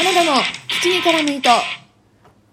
[0.00, 1.50] 花田の口に絡む糸。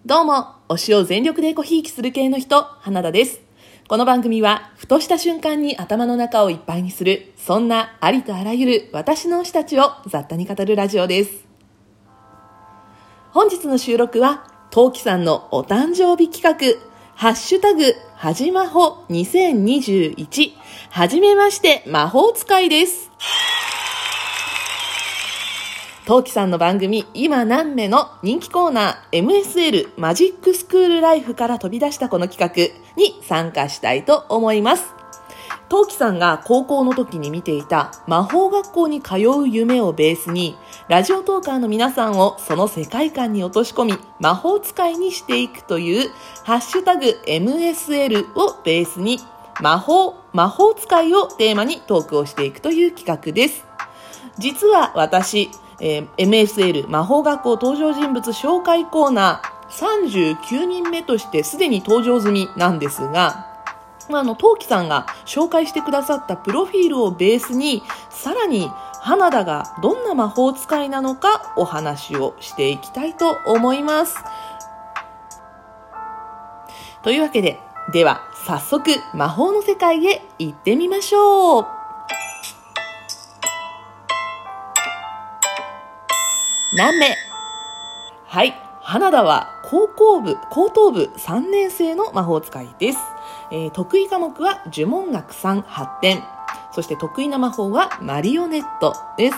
[0.03, 3.39] どうも、推しを全力でコひいきする系の人、花田です。
[3.87, 11.45] この番組は、ふとした瞬間に頭の中をいっぱいにする、そんなありとあらゆる私の推したちを雑多に語るラジオです。
[13.29, 16.41] 本日の収録は、トウキさんのお誕生日企
[16.75, 16.81] 画、
[17.13, 20.53] ハッシュタグ、はじまほ2021、
[20.89, 23.11] はじめまして魔法使いです。
[26.05, 34.93] トウキさんの番組、今何目の人気コーナー、MSL マジックスクールライフから飛び出したこの企画に参加したいと思います。
[35.67, 40.55] トウキさんが高校の時に見ていた魔法学校に通う夢をベースに、
[40.89, 46.11] ラジオトーカーの皆さんをその世界観に落とし込み、魔法使いにしていくという、
[46.43, 49.17] ハッシュタグ MSL をベースに、
[49.59, 53.65] 魔法、魔法使いをテーマにトークをしていくという企画です。
[54.37, 63.55] 実は私、えー MSL 魔法学校登場人物紹介コーナー39人目としてすでに登場済みなんですが、
[64.11, 68.69] あの、トウキさんが紹介してくださったプロフィールをベースに、さらに、
[69.01, 74.15] 花田がどんな魔法使いなのかお話をしていきたいと思います。
[77.03, 77.59] というわけで、
[77.91, 81.84] では、早速、魔法の世界へ行ってみましょう。
[86.75, 87.15] 何名？
[88.25, 88.53] はい。
[88.81, 92.99] 花田は高校部、高等部3年生の魔法使いです。
[93.49, 96.21] えー得意科目は呪文学3発展。
[96.73, 99.37] そして得意な魔法はマリオネットです。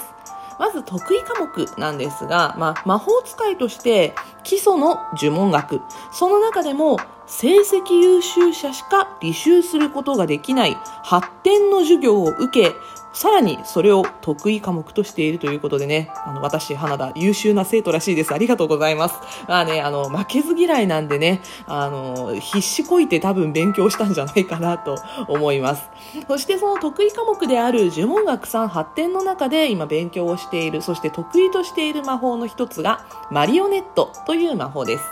[0.57, 5.81] まず得意科目なんですが、まあ、魔法使いとして基礎の呪文学。
[6.11, 12.75] その中でも成績優秀者しか履修することができない発展の授業を受け、
[13.17, 18.31] さらにそれを得意科目としているということでね、あの、私、花田、優秀な生徒らしいです。
[18.31, 19.15] ありがとうございます。
[19.47, 25.89] まあね、あの、負けず嫌いなんでね、あの、必死こいて多分勉強したんじゃないかなと思います。
[26.27, 35.03] そしてその得意科目である呪文学3発展の中で今勉強をしている、そして得意としている魔法の一つが、マリオネットという魔法です。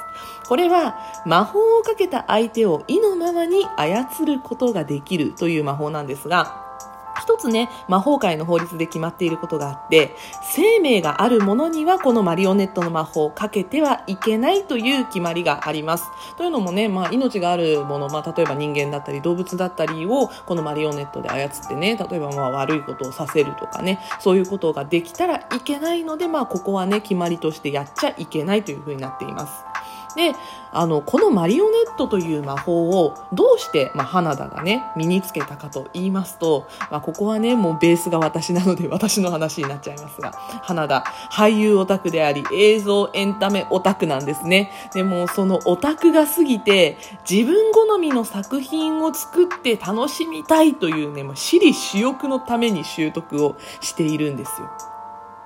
[0.48, 0.96] これは
[1.26, 6.65] 魔法をかけた相手を意のままに操ることができるという魔法なんですが、
[7.26, 10.16] 一つね、魔法界の法律で決まっていることがあって、
[10.54, 16.06] 生命があるものにはこのマリオネットの魔法をかけてはいけないという決まりがあります。
[16.38, 29.75] というのもね、まあ命があるもの、まあ例えば人間だったり動物だったりをこのマリオネットで操ってね、例えばまあ悪いことをさせるとかね、そういうことができたらいけないので、まあここはね、決まりとしてやっちゃいけないというふうになっています。
[30.16, 30.34] で、
[30.72, 44.72] あの、このマリオネットという魔法をどうして、まあ、花田がね、身につけたかと言いますと、まあ、ここはね、もうベースが私なので私の話になっちゃいますが、花田、俳優オタクであり、映像エンタメオタクなんですね。
[44.94, 46.98] でも、そのオタクが過ぎて、
[47.30, 54.95] 自分好みの作品を作って楽しみたいというね、もう私利私欲のために習得をしているんですよ。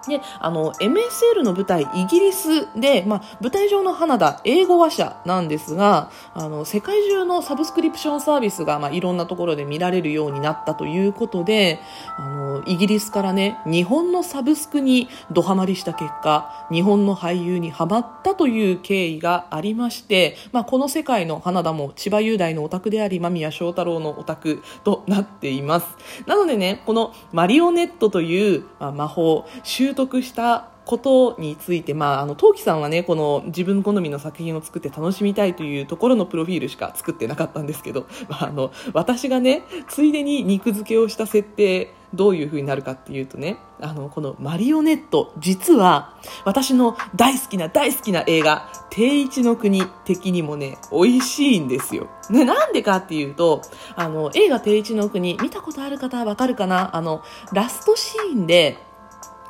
[0.08, 11.80] で、あの、MSL の舞台、イギリスで、まあ、舞台上の花田、英語話者なんですが、あの、世界中のサブスクリプションサービスが、まあ、いろんなところで見られるようになったということで、
[12.18, 25.88] あの、イギリスからね、日本のサブスクにドハマりした結果、日本の俳優にハマったという経緯がありまして、まあ、この世界の花田も千葉雄大のオタクであり、間宮祥太郎のオタクとなっています。
[26.26, 29.46] なのでね、このマリオネットという、まあ、魔法、
[29.90, 52.08] 習得したことについて、まあ、あの、トウキさんはね、この自分好みの作品を作って楽しみたいというところのプロフィールしか作ってなかったんですけど、 まあ、あの、私がね、ついでに肉付けをした設定、どういう風になるかっていうとね、あの、このマリオネット、実は、私の大好きな大好きな映画、定一の国的にもね、美味しいんですよ。
[52.32, 53.62] ね、なんでかっていうと、
[53.96, 56.96] あの、映画定一の国、見たことある方はわかるかな？
[56.96, 57.22] あの、
[57.54, 58.89] ラストシーンで、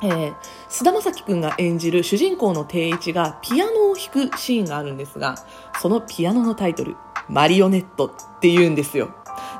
[0.02, 0.34] えー、
[0.68, 5.34] 菅田将暉君が演じる主人公の定一がピアノを弾くシーンがあるんですが、
[5.80, 6.96] そのピアノのタイトル、
[7.28, 9.10] マリオネットって言うんですよ。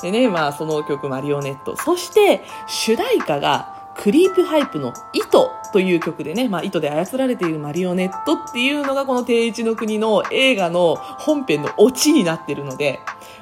[0.03, 1.76] でね、まあその曲マリオネット。
[1.76, 13.00] そして主題歌がクリープハイプの糸という曲でね、まあ糸で操られているマリオネットっていうのがこの定一の国の映画の本編のオチになってるので、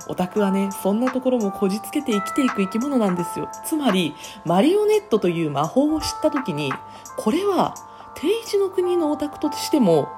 [0.09, 3.49] オタクはね、そんなところもこじつけて生きていく生き物なんですよ。
[3.65, 4.15] つまり、
[4.45, 6.73] マリオネットという魔法を知った時に、
[7.17, 7.75] これは、
[8.15, 10.09] 定一の国のオタクとしても、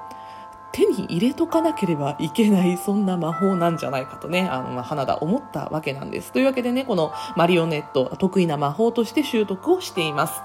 [0.71, 6.31] 手に入れとかなければいけない、そんな魔法なんじゃないかとね、あの、花田思ったわけなんです。
[6.31, 10.41] というわけでね、このマリオネット、得意な魔法として習得をしています。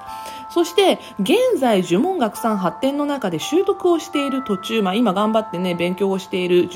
[0.49, 6.70] そして現在呪文学さん発展の中で習得をしている途中、まあ、今頑張ってね勉強をしている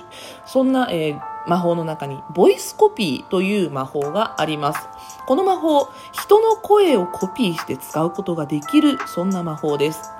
[0.44, 4.88] そんな、えー、魔法の中にボイスコピーという魔法があります
[5.26, 10.19] この魔法人の声をコピーして使うことができるそんな魔法です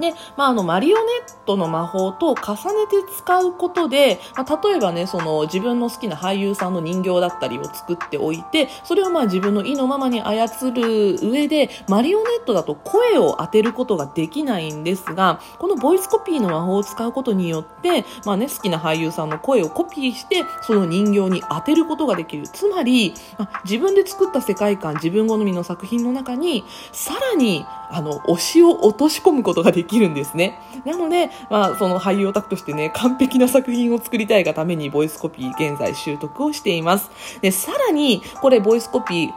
[0.00, 22.48] で、まあ、あの、マリオネットの魔法と重ねて使うことで、まあ、例えばね、その、自分の好きな俳優さんの人形だったりを作っておいて、それをまあ自分の意のままに操る上で、マリオネットだと声を当てることができないんですが、このボイスコピーの魔法を使うことによって、まあね、好きな俳優さんの声をコピーして、その人形に当てることができる。
[22.48, 27.64] つまり、まあ、自分で作った世界観、自分好みの作品の中に、さらに、
[27.94, 30.58] あの、推しを落とし込むことができるんですね。
[30.84, 37.10] なので、まあ、その俳優オタクとしてね、完璧な作品を作りたいがために、ボイスコピー現在習得をしています。
[37.40, 39.30] で、さらに、これ、ボイスコピー、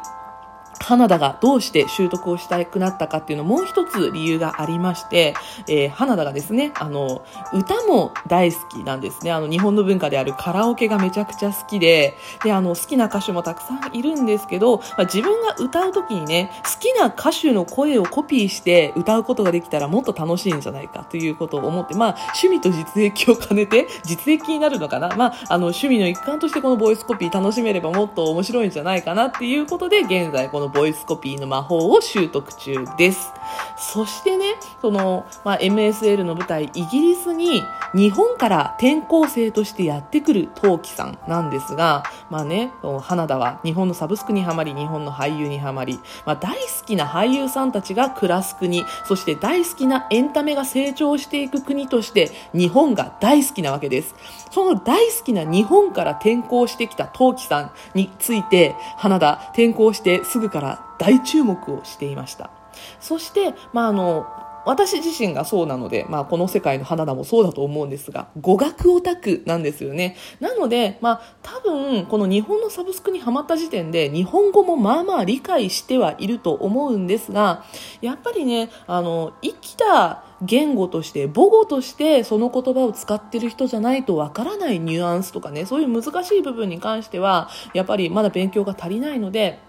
[0.79, 5.33] 花田がどうして習得をしたくなったかっていうのもう一つ理由がありまして、
[5.67, 9.31] えー、花田がですね、あの、歌も大好きなんですね。
[9.31, 25.15] あの、日本の文化であるカラオケがめちゃくちゃ好きで、で、あの、好きな歌手もたくさんいるんですけど、まあ、自分が歌う時にね、好きな歌手の声をコピーして歌うことができたらもっと楽しいんじゃないかということを思って、まあ、趣味と実益を兼ねて、実益になるのかな。
[25.15, 33.36] まあ、あの、趣味の一環としてこのボイスコピー楽しめればもっと面白いんじゃないかなっていうことで、現在このボイスコピーの魔法を習得中です。
[33.77, 37.63] そしてね、その、まあ、MSL の舞台、イギリスに
[37.93, 42.71] 日本から転校生としてやってくる陶器さんなんですが、まあね、
[43.01, 54.15] 花田は日本のサブスクにはまり、日本の俳優にはまり、まあ、大好きな俳優さんたちが暮らす国、そして大好きなエンタメが成長していく国として日本が大好きなわけです。
[54.51, 62.56] その大好きな日本から転校してきた陶器さんについて、花田転校してすぐから大注目をしていました。
[62.99, 64.27] そして、まあ、あの、
[64.67, 70.17] 私自身がそうなので、まあ、この世界の花田もそうだと思うんですが、語学オタクなんですよね。
[70.41, 77.63] なので、まあ、多分、この日本のサブスクにハマった時点で、日本語もまあまあ理解してはいると思うんですが、
[78.01, 89.59] やっぱりね、あの、生きた言語として母語としてその言葉を使ってる人じゃないとわからないニュアンスとかねそういう難しい部分に関してはやっぱりまだ勉強が足りないので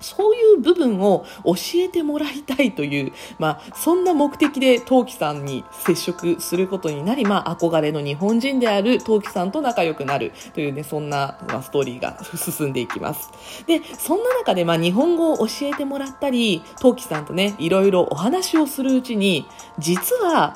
[0.00, 13.30] そういう部分を教えてもらいたいという、まあ、そんな目的で陶器さんに接触することになり、まあ、憧れの日本人である陶器さんと仲良くなるというね、そんな、まあ、ストーリーが進んでいきます。
[13.66, 19.46] で、そんな中で、まあ、日本語を教えてもらったり、陶器さんとね、いろいろお話をするうちに、
[19.78, 20.54] 実は、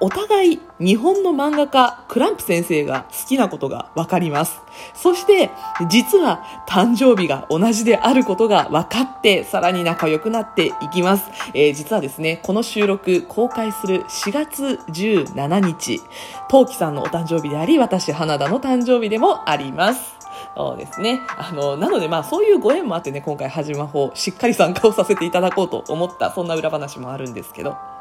[0.00, 4.60] お互い日本の漫画家クランプ先生が好きなことがわかります。
[4.94, 5.50] そして
[5.88, 11.24] 実は誕生日が同じであることが分かってさらに仲良くなっていきます。
[11.52, 16.00] えー、実はですね、この収録公開する4月17日、
[16.48, 20.16] トウキさんのお誕生日であり、私花田の誕生日でもあります。
[20.56, 21.20] そうですね。
[21.36, 27.97] あの、なのでまあそういうご縁もあってね、今回はじまほしっかり参加をさせていただこうと思った、そんな裏話もあるんですけど。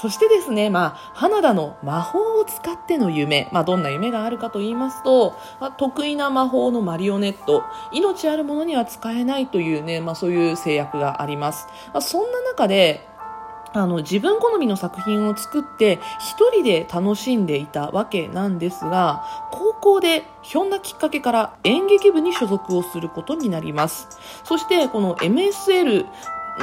[0.00, 11.66] そしてですね、まあ、花田の魔法を使っての夢、まあ、どんな夢があるかと言いますと、まあ、得意な魔法のマリオネット、命あるものには使えないというね、まあ、そういう制約があります。
[11.92, 13.06] まあ、そんな中で、
[13.74, 19.22] あの、自分好みの作品を作って一人で楽しんでいたわけなんですが、
[19.52, 24.08] 高校でひょんなきっかけから演劇部に所属をすることになります。
[24.44, 26.06] そしてこの MSL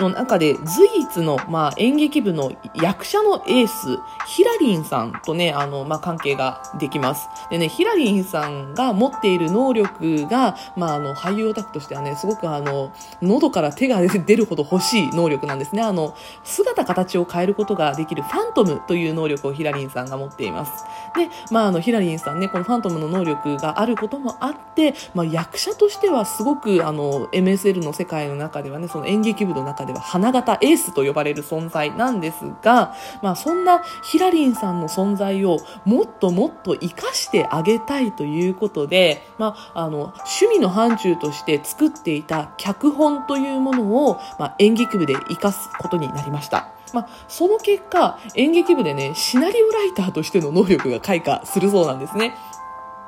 [0.02, 7.28] の中で随一の、まあ、演劇部の役者のエース、ヒラリンさんとね、あの、まあ、関係ができます。
[7.50, 15.82] でね、ヒラリンさんが持っている能力が、まあ、あの、俳優オタクとしてはね、すごくあの、喉から手が出るほど欲しい能力なんですね。
[15.82, 20.84] あの、姿形を変えることができるファントムという能力をヒラリンさんが持っています。
[21.16, 46.72] で、まあ、あの、ヒラリンさんね、このファントムの能力があることもあって、まあ、役者としてはすごく、あの、MSL の世界の中ではね、その演劇部の中ででは花形エースと呼ばれる存在なんですが、まあ、そんなヒラリンさんの存在をもっともっと活かしてあげたいということで、まあ、あの、趣味の範疇として作っていた脚本というものを、まあ、演劇部で活かすことになりました。
[46.94, 52.36] まあ、その結果、演劇部でね、シナリオライターとしての能力が開花するそうなんですね。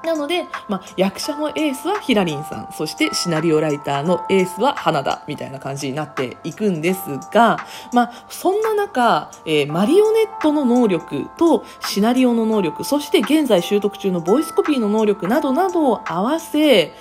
[0.04, 7.00] なので、まあ、役者のエースはヒラリンさん、そしてシナリオライターのエースは花田みたいな感じになっていくんです
[7.32, 7.58] が、
[7.94, 16.94] まあ、そんな中、えー、マリオネットの能力とシナリオの能力、そして現在習得中のボイスコピーの能力などなどを合わせ、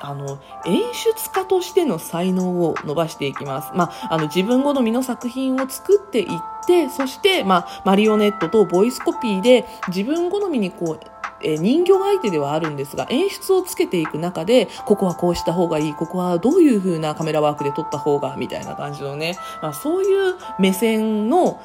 [0.00, 3.70] あの、演出家としての才能を伸ばしていきます。
[3.74, 6.28] まあ、あの、自分好みの作品を作っていっ
[6.66, 11.00] て、そして、まあ、マリオネットとボイスコピーで自分好みにこう、
[11.42, 21.60] え人形相手ではあるんですが、演出をつけていく中で、ここはこうした方がいい、ここはどういう風なカメラワークで撮った方が、みたいな感じのね、まあ、そういう目線の、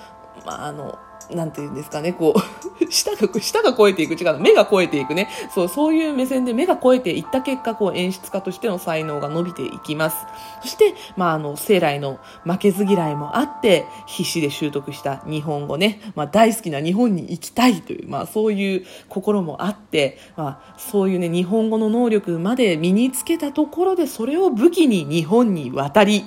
[0.46, 0.98] まあ、あの、
[1.30, 5.30] なんていうんですかね、こう、 舌が、舌が超えていく、違う、目が超えていくね。
[5.54, 10.18] そう、そういう目線で目が超えていった結果、こう、演出家としての才能が伸びていきます。
[10.62, 26.26] そして、まあ、あの、生来の負けず嫌いもあって、必死で習得した日本語ね、まあ、大好きな日本に行きたいという、まあ、そういう心もあって、まあ、そういうね、日本語の能力まで身につけたところで、それを武器に日本に渡り、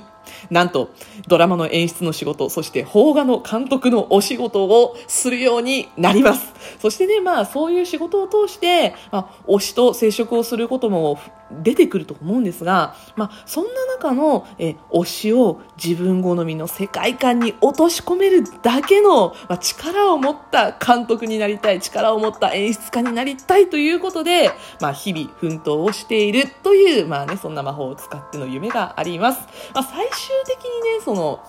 [0.50, 0.90] なんと、
[1.28, 6.52] ドラマの演出の仕事、そして邦画の監督のお仕事をするようになります。
[6.80, 11.18] そしてね、まあ、そういう仕事を通して、まあ、推しと接触をすることも
[11.62, 24.50] 出てくると思うんですが、まあ、そんな中の、え、推しを自分好みの世界観に落とし込めるだけの、まあ、力を持った監督になりたい、力を持った演出家になりたいということで、
[24.80, 29.40] まあ、日々奮闘をしているという、まあね、そんな魔法を使っての夢があります。
[29.74, 31.40] まあ、最終的にね、その、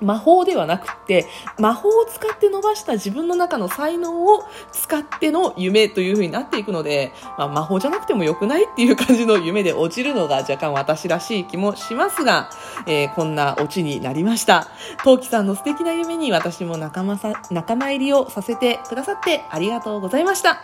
[0.00, 1.26] 魔法ではなくて、
[1.58, 12.50] 魔法を使って伸ばした自分の中の才能を使っての夢という風になっていくので、まあ、魔法じゃなくても良くないっていう感じの夢で落ちるのが若干私らしい気もしますが、
[12.86, 14.68] えー、こんなオチになりました。
[15.04, 20.60] トウキさんの素敵な夢に私も仲間さ、仲間入りをさせてくださってありがとうございました。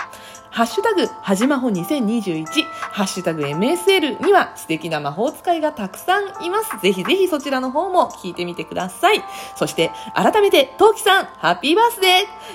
[0.54, 6.80] ハッシュタグ、はじまほ2021、ハッシュタグ MSL には素敵な魔法使いがたくさんいます。
[6.80, 9.24] ぜひぜひそちらの方も聞いてみてください。
[9.56, 12.10] そして、改めて、トウキさん、ハッピーバースデー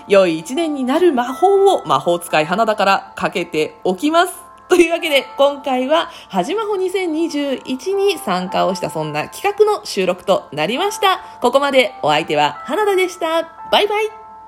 [0.08, 4.34] 良い一年になる魔法を魔法使い花だからかけておきます。
[4.70, 11.20] というわけで、今回は、はじまほ2021に参加をしたそんな企画の収録となりました。
[11.41, 13.41] ここまでお相手は花田でした。
[13.74, 14.18] バイバイ